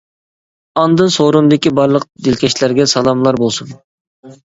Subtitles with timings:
[0.83, 3.71] ئاندىن سورۇندىكى بارلىق دىلكەشلەرگە سالاملار بولسۇن!